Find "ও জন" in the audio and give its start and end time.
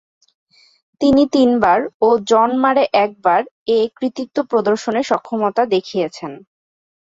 2.01-2.49